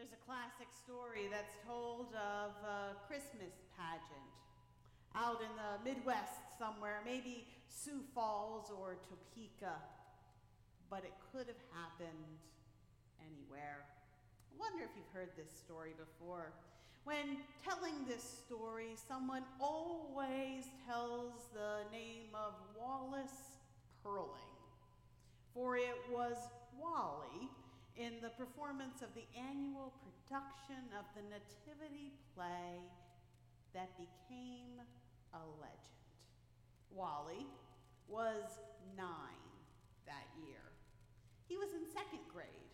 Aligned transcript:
There's 0.00 0.16
a 0.16 0.24
classic 0.24 0.72
story 0.72 1.28
that's 1.30 1.52
told 1.68 2.08
of 2.16 2.56
a 2.64 2.96
Christmas 3.04 3.52
pageant 3.76 4.32
out 5.14 5.44
in 5.44 5.52
the 5.60 5.76
Midwest 5.84 6.40
somewhere, 6.58 7.02
maybe 7.04 7.46
Sioux 7.68 8.00
Falls 8.14 8.72
or 8.72 8.96
Topeka, 9.04 9.76
but 10.88 11.04
it 11.04 11.12
could 11.30 11.48
have 11.48 11.60
happened 11.76 12.40
anywhere. 13.20 13.84
I 14.48 14.58
wonder 14.58 14.84
if 14.84 14.90
you've 14.96 15.12
heard 15.12 15.36
this 15.36 15.52
story 15.52 15.92
before. 15.92 16.54
When 17.04 17.36
telling 17.62 18.06
this 18.08 18.24
story, 18.24 18.96
someone 19.06 19.42
always 19.60 20.64
tells 20.88 21.34
the 21.52 21.84
name 21.92 22.32
of 22.32 22.54
Wallace 22.80 23.60
Purling, 24.02 24.56
for 25.52 25.76
it 25.76 26.00
was 26.10 26.38
Wally 26.80 27.50
in 28.00 28.16
the 28.22 28.32
performance 28.32 29.04
of 29.04 29.12
the 29.12 29.28
annual 29.36 29.92
production 30.00 30.88
of 30.96 31.04
the 31.12 31.20
Nativity 31.28 32.16
play 32.32 32.80
that 33.76 33.92
became 34.00 34.80
a 35.36 35.44
legend. 35.60 36.08
Wally 36.96 37.44
was 38.08 38.56
nine 38.96 39.52
that 40.06 40.24
year. 40.48 40.64
He 41.46 41.58
was 41.58 41.76
in 41.76 41.84
second 41.92 42.24
grade. 42.32 42.72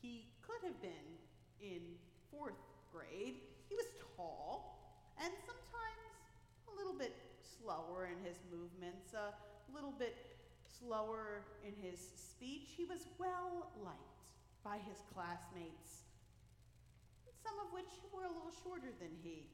He 0.00 0.30
could 0.46 0.62
have 0.62 0.80
been 0.80 1.18
in 1.60 1.82
fourth 2.30 2.62
grade. 2.94 3.42
He 3.68 3.74
was 3.74 3.86
tall 4.14 4.78
and 5.18 5.34
sometimes 5.42 6.22
a 6.70 6.76
little 6.78 6.94
bit 6.94 7.18
slower 7.42 8.06
in 8.06 8.24
his 8.24 8.38
movements, 8.46 9.12
a 9.12 9.34
little 9.74 9.92
bit 9.98 10.14
slower 10.78 11.42
in 11.66 11.74
his 11.82 11.98
speech. 12.14 12.70
He 12.76 12.84
was 12.84 13.08
well 13.18 13.72
liked 13.82 14.15
by 14.66 14.78
his 14.82 14.98
classmates, 15.14 16.10
some 17.38 17.54
of 17.62 17.72
which 17.72 18.02
were 18.12 18.26
a 18.26 18.34
little 18.34 18.50
shorter 18.64 18.90
than 18.98 19.14
he. 19.22 19.46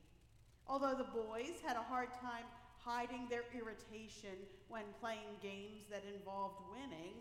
Although 0.67 0.95
the 0.97 1.13
boys 1.13 1.61
had 1.67 1.77
a 1.77 1.83
hard 1.83 2.09
time 2.15 2.49
hiding 2.81 3.29
their 3.29 3.45
irritation 3.53 4.33
when 4.69 4.85
playing 5.01 5.37
games 5.43 5.85
that 5.91 6.03
involved 6.09 6.63
winning, 6.73 7.13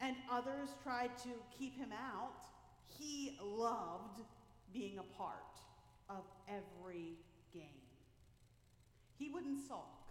and 0.00 0.14
others 0.30 0.68
tried 0.84 1.18
to 1.18 1.30
keep 1.58 1.76
him 1.76 1.90
out, 1.92 2.46
he 2.86 3.36
loved 3.42 4.20
being 4.72 4.98
a 4.98 5.18
part 5.18 5.58
of 6.08 6.22
every 6.46 7.18
game. 7.52 7.82
He 9.18 9.28
wouldn't 9.28 9.66
sulk, 9.66 10.06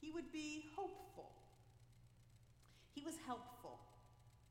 he 0.00 0.10
would 0.10 0.32
be 0.32 0.64
hopeful. 0.74 1.30
He 2.92 3.02
was 3.02 3.14
helpful, 3.24 3.78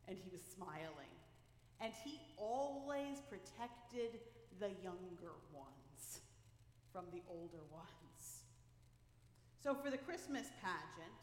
and 0.07 0.17
he 0.17 0.29
was 0.31 0.41
smiling, 0.55 1.11
and 1.81 1.91
he 2.03 2.19
always 2.37 3.19
protected 3.29 4.19
the 4.59 4.69
younger 4.83 5.35
ones 5.53 6.21
from 6.91 7.05
the 7.11 7.21
older 7.29 7.63
ones. 7.71 8.43
So 9.63 9.73
for 9.73 9.89
the 9.89 9.97
Christmas 9.97 10.47
pageant, 10.61 11.17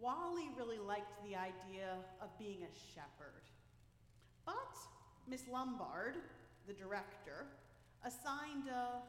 Wally 0.00 0.48
really 0.56 0.78
liked 0.78 1.12
the 1.24 1.36
idea 1.36 1.94
of 2.20 2.36
being 2.38 2.62
a 2.62 2.72
shepherd. 2.94 3.44
But 4.46 4.76
Miss 5.28 5.42
Lumbard, 5.42 6.16
the 6.66 6.72
director, 6.72 7.46
assigned 8.04 8.68
a 8.68 9.02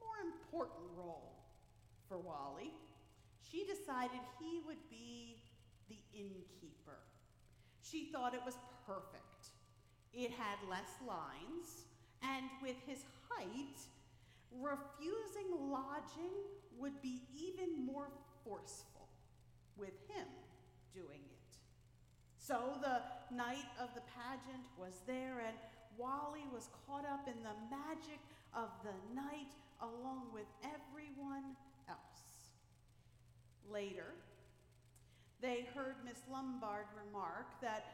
more 0.00 0.18
important 0.22 0.88
role 0.96 1.34
for 2.08 2.18
Wally. 2.18 2.72
She 3.50 3.64
decided 3.64 4.20
he 4.40 4.60
would 4.66 4.80
be 4.88 5.36
the 5.88 5.98
innkeeper. 6.14 6.98
She 7.82 8.10
thought 8.12 8.34
it 8.34 8.40
was 8.44 8.56
perfect. 8.86 9.33
It 10.16 10.30
had 10.30 10.58
less 10.70 10.94
lines, 11.06 11.86
and 12.22 12.46
with 12.62 12.76
his 12.86 13.04
height, 13.28 13.78
refusing 14.52 15.70
lodging 15.70 16.32
would 16.78 17.02
be 17.02 17.22
even 17.36 17.84
more 17.84 18.08
forceful 18.44 19.08
with 19.76 19.94
him 20.08 20.26
doing 20.94 21.20
it. 21.20 21.56
So 22.38 22.78
the 22.80 23.02
night 23.34 23.66
of 23.80 23.88
the 23.94 24.02
pageant 24.14 24.64
was 24.78 25.00
there, 25.06 25.42
and 25.46 25.56
Wally 25.98 26.44
was 26.52 26.68
caught 26.86 27.04
up 27.04 27.26
in 27.26 27.42
the 27.42 27.56
magic 27.70 28.20
of 28.54 28.68
the 28.84 28.94
night 29.14 29.50
along 29.80 30.28
with 30.32 30.46
everyone 30.62 31.56
else. 31.88 32.52
Later, 33.68 34.14
they 35.40 35.66
heard 35.74 35.96
Miss 36.04 36.18
Lumbard 36.30 36.86
remark 37.06 37.46
that 37.60 37.84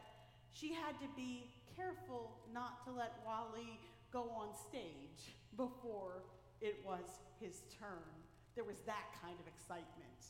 she 0.53 0.73
had 0.73 0.99
to 0.99 1.07
be 1.15 1.45
careful 1.81 2.31
not 2.53 2.83
to 2.85 2.91
let 2.91 3.13
Wally 3.25 3.79
go 4.11 4.29
on 4.29 4.49
stage 4.69 5.35
before 5.57 6.23
it 6.61 6.77
was 6.85 7.19
his 7.39 7.63
turn. 7.79 8.13
There 8.55 8.63
was 8.63 8.79
that 8.85 9.05
kind 9.21 9.35
of 9.39 9.47
excitement 9.47 10.21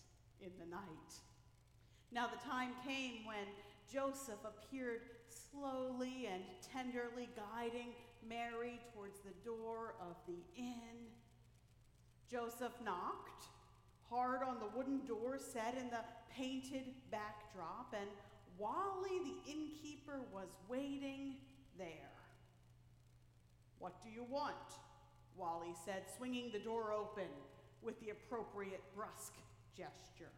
in 0.42 0.52
the 0.60 0.70
night. 0.70 1.14
Now, 2.12 2.28
the 2.28 2.48
time 2.48 2.70
came 2.86 3.26
when 3.26 3.48
Joseph 3.92 4.40
appeared 4.46 5.02
slowly 5.28 6.30
and 6.32 6.44
tenderly 6.74 7.30
guiding 7.36 7.90
Mary 8.28 8.80
towards 8.94 9.20
the 9.20 9.34
door 9.44 9.96
of 10.00 10.16
the 10.28 10.40
inn. 10.58 11.10
Joseph 12.30 12.74
knocked 12.84 13.48
hard 14.10 14.42
on 14.44 14.58
the 14.60 14.78
wooden 14.78 15.06
door 15.06 15.38
set 15.38 15.76
in 15.78 15.90
the 15.90 16.04
painted 16.34 16.84
backdrop, 17.10 17.94
and 17.98 18.10
Wally, 18.62 19.18
the 19.26 19.52
innkeeper, 19.52 20.20
was 20.32 20.50
waiting 20.70 21.38
there. 21.80 22.14
What 23.80 24.04
do 24.04 24.10
you 24.10 24.24
want? 24.30 24.54
Wally 25.36 25.74
said, 25.84 26.04
swinging 26.16 26.52
the 26.54 26.60
door 26.60 26.94
open 26.94 27.32
with 27.82 28.00
the 28.00 28.12
appropriate 28.12 28.84
brusque 28.96 29.34
gesture. 29.76 30.30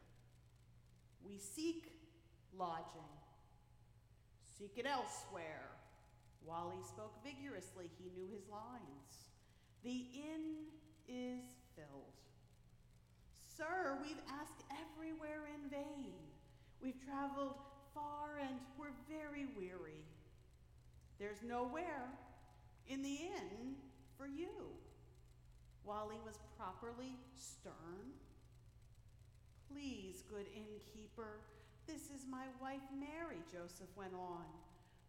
We 1.25 1.37
seek 1.37 1.91
lodging. 2.57 3.11
Seek 4.57 4.77
it 4.77 4.85
elsewhere. 4.85 5.67
Wally 6.45 6.81
spoke 6.87 7.15
vigorously. 7.25 7.89
He 7.99 8.09
knew 8.15 8.29
his 8.31 8.47
lines. 8.49 9.27
The 9.83 10.05
inn 10.15 10.71
is 11.09 11.43
filled. 11.75 12.15
Sir, 13.57 13.97
we've 14.01 14.23
asked 14.29 14.63
everywhere 14.71 15.49
in 15.53 15.69
vain. 15.69 16.13
We've 16.81 17.03
traveled 17.03 17.55
far 17.93 18.39
and 18.41 18.55
we're 18.77 18.95
very 19.07 19.45
weary. 19.57 20.03
There's 21.19 21.41
nowhere 21.47 22.09
in 22.87 23.01
the 23.01 23.15
inn 23.15 23.75
for 24.17 24.27
you. 24.27 24.49
Wally 25.85 26.17
was 26.25 26.39
properly 26.57 27.15
stern. 27.35 28.13
Please, 29.71 30.23
good 30.29 30.45
innkeeper, 30.55 31.39
this 31.87 32.03
is 32.15 32.25
my 32.29 32.45
wife 32.61 32.81
Mary, 32.97 33.41
Joseph 33.51 33.89
went 33.97 34.13
on. 34.13 34.45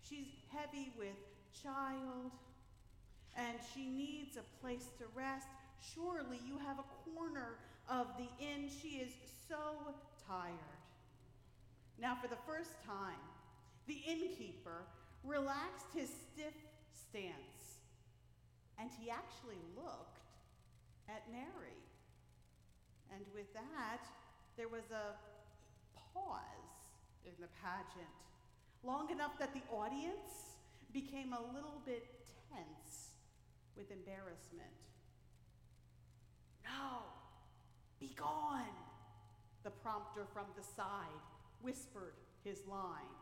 She's 0.08 0.26
heavy 0.52 0.92
with 0.98 1.16
child, 1.62 2.32
and 3.36 3.56
she 3.74 3.86
needs 3.86 4.36
a 4.36 4.60
place 4.60 4.88
to 4.98 5.04
rest. 5.14 5.46
Surely 5.94 6.40
you 6.46 6.58
have 6.58 6.78
a 6.78 7.10
corner 7.10 7.58
of 7.88 8.08
the 8.18 8.28
inn. 8.44 8.68
She 8.82 8.98
is 8.98 9.12
so 9.48 9.94
tired. 10.26 10.83
Now, 12.00 12.16
for 12.20 12.28
the 12.28 12.40
first 12.46 12.72
time, 12.86 13.20
the 13.86 14.00
innkeeper 14.06 14.84
relaxed 15.22 15.86
his 15.94 16.08
stiff 16.08 16.54
stance 16.92 17.54
and 18.78 18.90
he 19.00 19.10
actually 19.10 19.60
looked 19.76 20.20
at 21.08 21.22
Mary. 21.30 21.78
And 23.12 23.24
with 23.34 23.52
that, 23.54 24.02
there 24.56 24.68
was 24.68 24.90
a 24.90 25.14
pause 26.12 26.44
in 27.24 27.32
the 27.40 27.48
pageant, 27.62 28.18
long 28.82 29.10
enough 29.10 29.38
that 29.38 29.54
the 29.54 29.62
audience 29.72 30.58
became 30.92 31.32
a 31.32 31.40
little 31.54 31.80
bit 31.86 32.06
tense 32.50 33.14
with 33.76 33.90
embarrassment. 33.90 34.74
No, 36.64 37.02
be 38.00 38.14
gone, 38.16 38.74
the 39.62 39.70
prompter 39.70 40.24
from 40.32 40.46
the 40.56 40.62
side 40.62 41.22
whispered 41.64 42.14
his 42.44 42.60
line. 42.68 43.16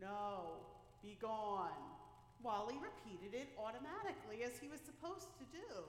No, 0.00 0.62
be 1.02 1.18
gone, 1.20 1.84
Wally 2.44 2.76
repeated 2.76 3.34
it 3.34 3.48
automatically 3.58 4.44
as 4.44 4.58
he 4.60 4.68
was 4.68 4.80
supposed 4.80 5.32
to 5.40 5.44
do. 5.50 5.82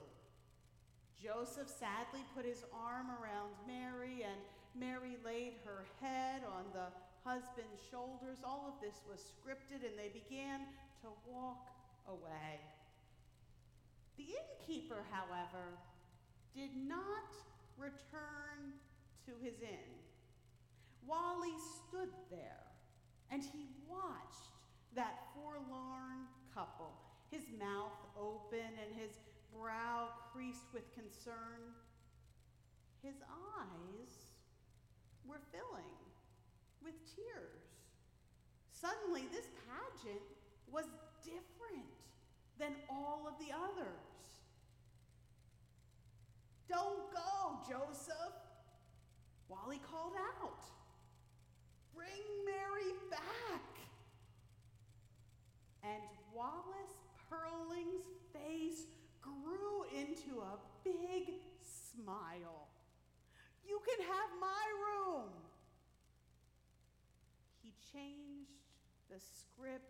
Joseph 1.22 1.68
sadly 1.68 2.24
put 2.34 2.44
his 2.44 2.64
arm 2.72 3.12
around 3.20 3.52
Mary, 3.68 4.24
and 4.24 4.40
Mary 4.74 5.16
laid 5.24 5.54
her 5.64 5.84
head 6.00 6.42
on 6.48 6.64
the 6.72 6.88
husband's 7.24 7.80
shoulders. 7.90 8.38
All 8.44 8.64
of 8.68 8.80
this 8.80 9.00
was 9.08 9.20
scripted, 9.20 9.84
and 9.84 9.98
they 9.98 10.08
began 10.08 10.60
to 11.02 11.08
walk 11.28 11.68
away. 12.08 12.60
The 14.16 14.32
innkeeper, 14.32 15.04
however, 15.10 15.76
did 16.54 16.70
not 16.88 17.36
return 17.76 18.72
to 19.26 19.32
his 19.44 19.60
inn. 19.60 20.05
Wally 21.46 21.58
stood 21.88 22.08
there 22.30 22.64
and 23.30 23.42
he 23.42 23.66
watched 23.88 24.50
that 24.94 25.18
forlorn 25.34 26.26
couple, 26.54 26.92
his 27.30 27.42
mouth 27.58 27.92
open 28.18 28.58
and 28.58 29.00
his 29.00 29.12
brow 29.54 30.08
creased 30.32 30.66
with 30.72 30.82
concern. 30.94 31.74
His 33.02 33.16
eyes 33.28 34.14
were 35.26 35.40
filling 35.52 35.92
with 36.82 36.94
tears. 37.14 37.62
Suddenly, 38.72 39.24
this 39.32 39.46
pageant 39.66 40.22
was 40.70 40.86
different 41.24 41.92
than 42.58 42.72
all 42.90 43.26
of 43.28 43.34
the 43.38 43.52
others. 43.52 43.86
Don't 46.68 47.12
go, 47.12 47.58
Joseph, 47.68 48.34
Wally 49.48 49.80
called 49.90 50.14
out. 50.42 50.75
Bring 52.16 52.44
Mary 52.44 52.92
back. 53.10 53.62
And 55.82 56.02
Wallace 56.34 56.96
Purling's 57.28 58.04
face 58.32 58.84
grew 59.20 59.84
into 59.94 60.40
a 60.40 60.58
big 60.84 61.34
smile. 61.60 62.68
You 63.66 63.80
can 63.86 64.06
have 64.06 64.30
my 64.40 64.64
room. 64.86 65.28
He 67.62 67.72
changed 67.92 68.50
the 69.10 69.18
script 69.18 69.84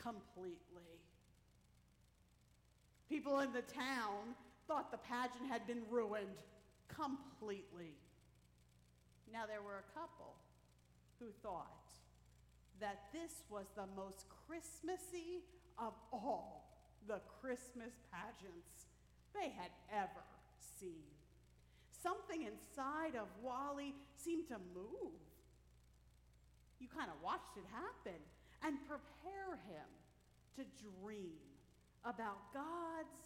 completely. 0.00 0.56
People 3.08 3.40
in 3.40 3.52
the 3.52 3.62
town 3.62 4.34
thought 4.66 4.90
the 4.90 4.98
pageant 4.98 5.48
had 5.48 5.66
been 5.66 5.82
ruined 5.90 6.42
completely. 6.88 7.94
Now, 9.32 9.44
there 9.46 9.62
were 9.62 9.78
a 9.78 9.98
couple 9.98 10.34
who 11.18 11.26
thought 11.42 11.90
that 12.80 13.08
this 13.12 13.42
was 13.50 13.66
the 13.74 13.88
most 13.96 14.26
Christmassy 14.46 15.42
of 15.78 15.92
all 16.12 16.68
the 17.08 17.20
Christmas 17.40 17.92
pageants 18.12 18.86
they 19.34 19.50
had 19.50 19.70
ever 19.92 20.24
seen. 20.80 21.08
Something 22.02 22.42
inside 22.42 23.16
of 23.16 23.28
Wally 23.42 23.94
seemed 24.16 24.48
to 24.48 24.58
move. 24.74 25.20
You 26.78 26.88
kind 26.88 27.08
of 27.08 27.16
watched 27.22 27.56
it 27.56 27.64
happen 27.72 28.20
and 28.62 28.76
prepare 28.86 29.56
him 29.66 29.88
to 30.56 30.62
dream 31.00 31.40
about 32.04 32.52
God's 32.52 33.16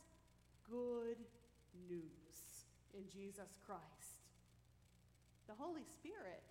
good 0.70 1.18
news 1.88 2.64
in 2.94 3.02
Jesus 3.10 3.50
Christ. 3.66 4.24
The 5.46 5.54
Holy 5.58 5.84
Spirit 5.84 6.42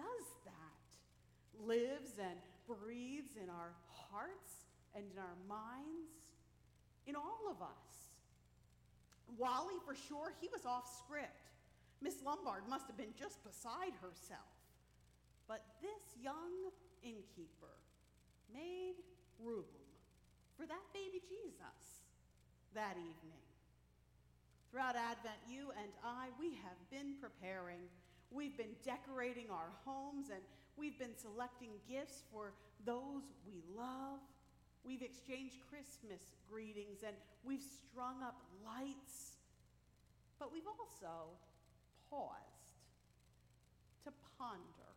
does 0.00 0.26
that, 0.48 0.80
lives 1.60 2.16
and 2.16 2.40
breathes 2.64 3.36
in 3.36 3.52
our 3.52 3.76
hearts 4.08 4.64
and 4.96 5.04
in 5.04 5.18
our 5.20 5.36
minds, 5.44 6.16
in 7.06 7.16
all 7.16 7.52
of 7.52 7.60
us. 7.60 7.92
Wally, 9.36 9.76
for 9.84 9.94
sure, 9.94 10.32
he 10.40 10.48
was 10.48 10.64
off 10.64 10.88
script. 11.04 11.52
Miss 12.00 12.16
Lumbard 12.24 12.64
must 12.68 12.86
have 12.88 12.96
been 12.96 13.12
just 13.18 13.44
beside 13.44 13.92
herself. 14.00 14.56
But 15.46 15.62
this 15.82 16.16
young 16.16 16.72
innkeeper 17.02 17.76
made 18.52 18.96
room 19.38 19.68
for 20.56 20.66
that 20.66 20.86
baby 20.92 21.20
Jesus 21.28 21.80
that 22.74 22.96
evening. 22.96 23.44
Throughout 24.70 24.94
Advent, 24.94 25.40
you 25.50 25.72
and 25.74 25.90
I, 26.04 26.28
we 26.38 26.54
have 26.62 26.78
been 26.90 27.18
preparing. 27.20 27.90
We've 28.30 28.56
been 28.56 28.76
decorating 28.84 29.46
our 29.50 29.70
homes 29.84 30.30
and 30.30 30.40
we've 30.76 30.98
been 30.98 31.16
selecting 31.16 31.70
gifts 31.88 32.22
for 32.32 32.52
those 32.84 33.22
we 33.46 33.62
love. 33.76 34.20
We've 34.84 35.02
exchanged 35.02 35.56
Christmas 35.68 36.22
greetings 36.48 37.02
and 37.06 37.16
we've 37.44 37.62
strung 37.62 38.22
up 38.22 38.40
lights. 38.64 39.36
But 40.38 40.52
we've 40.52 40.66
also 40.66 41.34
paused 42.08 42.70
to 44.04 44.12
ponder 44.38 44.90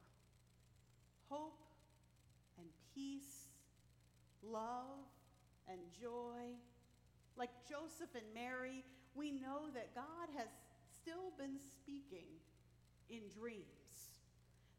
hope 1.29 1.59
and 2.59 2.68
peace, 2.94 3.50
love 4.44 5.09
and 5.68 5.79
joy. 6.00 6.53
Like 7.36 7.50
Joseph 7.68 8.13
and 8.13 8.25
Mary, 8.33 8.83
we 9.15 9.31
know 9.31 9.69
that 9.74 9.95
God 9.95 10.29
has 10.38 10.47
still 11.01 11.33
been 11.38 11.57
speaking 11.57 12.29
in 13.09 13.21
dreams. 13.39 13.65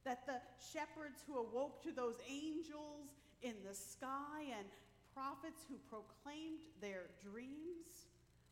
That 0.04 0.26
the 0.26 0.40
shepherds 0.72 1.22
who 1.26 1.38
awoke 1.38 1.82
to 1.84 1.92
those 1.92 2.16
angels 2.28 3.08
in 3.42 3.54
the 3.66 3.74
sky 3.74 4.52
and 4.56 4.66
prophets 5.14 5.64
who 5.68 5.76
proclaimed 5.88 6.60
their 6.80 7.08
dreams 7.22 8.08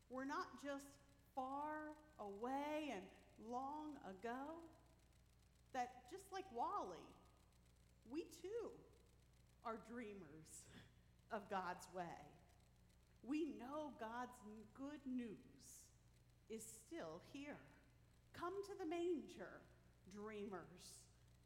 were 0.09 0.25
not 0.25 0.47
just 0.63 0.85
far 1.35 1.93
away 2.19 2.93
and 2.93 3.03
long 3.49 3.97
ago. 4.09 4.61
That 5.73 5.89
just 6.11 6.31
like 6.31 6.45
Wally, 6.55 7.05
we 8.11 8.21
too 8.41 8.69
are 9.65 9.77
dreamers 9.89 10.65
of 11.31 11.49
God's 11.49 11.87
way. 11.95 12.21
We 13.27 13.45
know 13.59 13.91
God's 13.99 14.35
good 14.77 14.99
news 15.05 15.27
is 16.49 16.63
still 16.63 17.21
here. 17.31 17.57
Come 18.37 18.53
to 18.63 18.73
the 18.79 18.85
manger, 18.85 19.61
dreamers, 20.13 20.99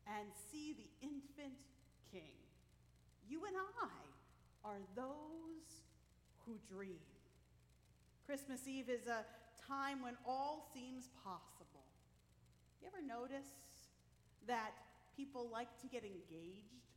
and 0.07 0.27
see 0.51 0.73
the 0.73 0.89
infant 1.05 1.59
king. 2.11 2.35
You 3.29 3.45
and 3.45 3.55
I 3.55 4.67
are 4.67 4.79
those 4.95 5.83
who 6.45 6.57
dream. 6.73 6.99
Christmas 8.25 8.67
Eve 8.67 8.89
is 8.89 9.07
a 9.07 9.25
time 9.67 10.01
when 10.01 10.15
all 10.25 10.69
seems 10.73 11.09
possible. 11.23 11.83
You 12.81 12.87
ever 12.87 13.05
notice 13.05 13.51
that 14.47 14.71
people 15.15 15.49
like 15.51 15.69
to 15.81 15.87
get 15.87 16.03
engaged 16.03 16.87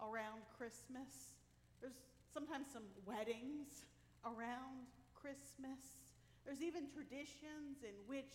around 0.00 0.42
Christmas? 0.56 1.38
There's 1.80 1.98
sometimes 2.34 2.66
some 2.72 2.84
weddings 3.06 3.86
around 4.24 4.90
Christmas. 5.14 5.78
There's 6.44 6.62
even 6.62 6.86
traditions 6.90 7.82
in 7.82 7.94
which 8.06 8.34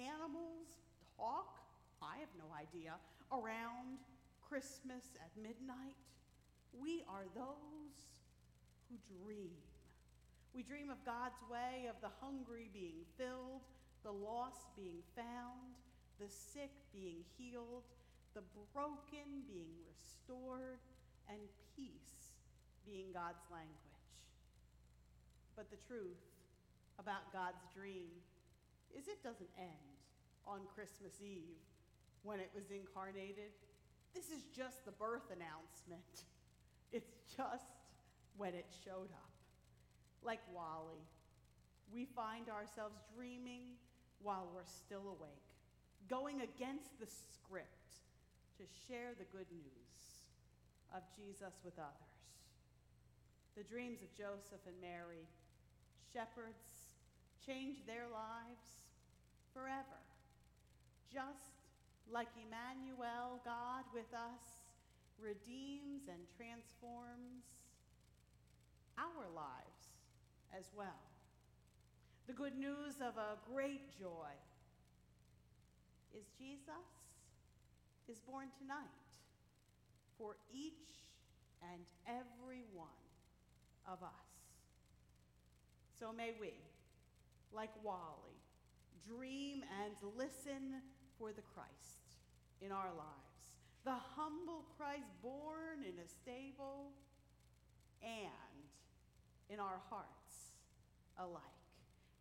animals 0.00 0.80
talk, 1.16 1.60
I 2.00 2.16
have 2.18 2.32
no 2.40 2.48
idea, 2.56 2.96
around 3.32 4.00
Christmas 4.48 5.12
at 5.20 5.30
midnight. 5.36 6.00
We 6.72 7.04
are 7.08 7.28
those 7.36 8.08
who 8.88 8.96
dream. 9.22 9.54
We 10.54 10.62
dream 10.62 10.90
of 10.90 10.98
God's 11.04 11.38
way, 11.50 11.86
of 11.86 12.00
the 12.00 12.10
hungry 12.20 12.70
being 12.72 13.06
filled, 13.16 13.62
the 14.02 14.10
lost 14.10 14.66
being 14.74 15.04
found, 15.14 15.76
the 16.18 16.28
sick 16.28 16.72
being 16.92 17.22
healed, 17.38 17.84
the 18.34 18.42
broken 18.74 19.46
being 19.46 19.70
restored, 19.86 20.80
and 21.28 21.38
peace 21.76 22.34
being 22.86 23.12
God's 23.12 23.44
language. 23.52 23.78
But 25.54 25.70
the 25.70 25.78
truth 25.86 26.18
about 26.98 27.32
God's 27.32 27.62
dream 27.74 28.10
is 28.96 29.08
it 29.08 29.22
doesn't 29.22 29.50
end 29.58 29.96
on 30.46 30.60
Christmas 30.74 31.20
Eve 31.22 31.60
when 32.22 32.40
it 32.40 32.50
was 32.54 32.70
incarnated. 32.70 33.54
This 34.14 34.30
is 34.30 34.44
just 34.56 34.84
the 34.84 34.92
birth 34.92 35.28
announcement. 35.30 36.04
It's 36.92 37.14
just 37.36 37.70
when 38.36 38.52
it 38.52 38.66
showed 38.84 39.14
up. 39.14 39.30
Like 40.24 40.40
Wally, 40.52 41.06
we 41.94 42.04
find 42.04 42.48
ourselves 42.48 42.98
dreaming 43.14 43.78
while 44.22 44.50
we're 44.52 44.66
still 44.66 45.14
awake, 45.14 45.54
going 46.08 46.42
against 46.42 46.98
the 46.98 47.06
script 47.06 48.02
to 48.58 48.64
share 48.88 49.14
the 49.14 49.30
good 49.30 49.46
news 49.54 50.26
of 50.92 51.02
Jesus 51.14 51.54
with 51.64 51.78
others. 51.78 52.18
The 53.56 53.62
dreams 53.62 54.02
of 54.02 54.10
Joseph 54.18 54.66
and 54.66 54.74
Mary 54.80 55.30
shepherds 56.12 56.79
change 57.50 57.82
their 57.86 58.06
lives 58.12 58.78
forever. 59.52 59.98
Just 61.12 61.50
like 62.12 62.28
Emmanuel, 62.38 63.42
God 63.44 63.82
with 63.92 64.12
us, 64.14 64.62
redeems 65.18 66.06
and 66.06 66.22
transforms 66.38 67.42
our 68.98 69.26
lives 69.34 69.82
as 70.56 70.70
well. 70.76 71.02
The 72.28 72.32
good 72.32 72.56
news 72.56 73.02
of 73.02 73.18
a 73.18 73.34
great 73.52 73.98
joy 73.98 74.30
is 76.14 76.26
Jesus 76.38 76.86
is 78.08 78.20
born 78.20 78.46
tonight 78.62 79.02
for 80.18 80.36
each 80.54 81.02
and 81.72 81.82
every 82.06 82.62
one 82.74 83.02
of 83.90 84.02
us. 84.02 84.30
So 85.98 86.12
may 86.16 86.32
we, 86.40 86.54
like 87.54 87.70
Wally, 87.82 88.38
dream 89.06 89.62
and 89.82 89.94
listen 90.16 90.82
for 91.18 91.32
the 91.32 91.42
Christ 91.54 92.20
in 92.60 92.72
our 92.72 92.90
lives. 92.96 93.40
The 93.84 93.96
humble 94.16 94.64
Christ 94.76 95.08
born 95.22 95.82
in 95.82 95.98
a 95.98 96.08
stable 96.08 96.92
and 98.02 98.60
in 99.48 99.58
our 99.58 99.80
hearts 99.88 100.54
alike. 101.18 101.42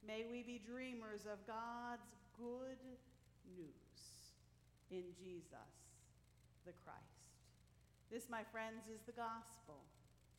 May 0.06 0.26
we 0.30 0.44
be 0.44 0.60
dreamers 0.60 1.28
of 1.28 1.46
God's 1.46 2.16
good 2.38 2.80
news 3.56 4.00
in 4.90 5.04
Jesus 5.20 5.80
the 6.66 6.74
Christ. 6.84 7.34
This, 8.12 8.30
my 8.30 8.44
friends, 8.52 8.90
is 8.90 9.02
the 9.06 9.14
gospel. 9.14 9.86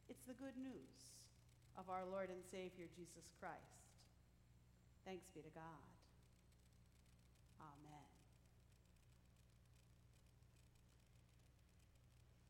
It's 0.08 0.26
the 0.26 0.34
good 0.34 0.56
news 0.58 1.14
of 1.78 1.88
our 1.88 2.02
Lord 2.10 2.30
and 2.30 2.42
Savior 2.50 2.90
Jesus 2.96 3.30
Christ. 3.38 3.89
Thanks 5.04 5.26
be 5.34 5.40
to 5.40 5.50
God. 5.54 5.84
Amen. 7.60 8.08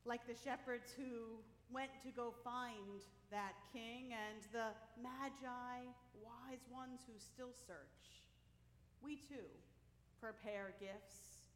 Like 0.05 0.27
the 0.27 0.35
shepherds 0.35 0.93
who 0.97 1.39
went 1.71 1.91
to 2.03 2.11
go 2.11 2.35
find 2.43 3.01
that 3.31 3.55
king 3.73 4.11
and 4.11 4.43
the 4.53 4.75
magi, 5.01 5.87
wise 6.19 6.67
ones 6.71 7.01
who 7.07 7.15
still 7.19 7.55
search, 7.67 8.27
we 9.03 9.17
too 9.17 9.49
prepare 10.21 10.75
gifts. 10.81 11.49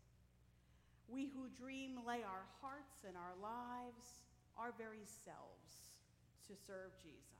We 1.09 1.29
who 1.35 1.49
dream 1.61 2.01
lay 2.07 2.23
our 2.25 2.49
hearts 2.63 3.05
and 3.07 3.17
our 3.17 3.37
lives, 3.43 4.25
our 4.57 4.73
very 4.79 5.05
selves, 5.05 5.93
to 6.49 6.55
serve 6.67 6.97
Jesus. 7.03 7.34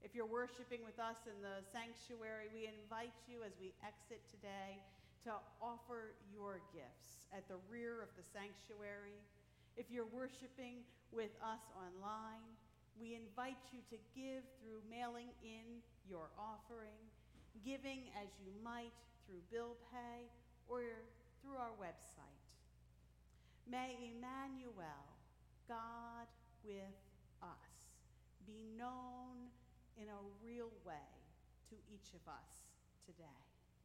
If 0.00 0.16
you're 0.16 0.28
worshiping 0.28 0.80
with 0.80 0.96
us 0.96 1.20
in 1.28 1.36
the 1.44 1.60
sanctuary, 1.76 2.48
we 2.56 2.64
invite 2.64 3.12
you 3.28 3.44
as 3.44 3.52
we 3.60 3.76
exit 3.84 4.24
today 4.32 4.80
to 5.28 5.36
offer 5.60 6.16
your 6.32 6.64
gifts 6.72 7.28
at 7.36 7.44
the 7.52 7.60
rear 7.68 8.00
of 8.00 8.08
the 8.16 8.24
sanctuary. 8.32 9.20
If 9.76 9.92
you're 9.92 10.08
worshiping 10.08 10.88
with 11.12 11.36
us 11.44 11.60
online, 11.76 12.48
we 12.96 13.12
invite 13.12 13.60
you 13.76 13.84
to 13.92 14.00
give 14.16 14.40
through 14.64 14.80
mailing 14.88 15.36
in 15.44 15.84
your 16.08 16.32
offering, 16.40 16.96
giving 17.60 18.08
as 18.16 18.32
you 18.40 18.56
might 18.64 18.96
through 19.28 19.44
bill 19.52 19.76
pay 19.92 20.32
or 20.64 20.80
through 21.44 21.60
our 21.60 21.76
website. 21.76 22.40
May 23.68 24.00
Emmanuel, 24.00 25.04
God 25.68 26.26
with 26.64 26.96
us, 27.44 27.72
be 28.46 28.64
known 28.76 29.52
in 30.00 30.08
a 30.08 30.20
real 30.40 30.72
way 30.84 31.12
to 31.68 31.76
each 31.92 32.16
of 32.16 32.24
us 32.26 32.64
today. 33.04 33.49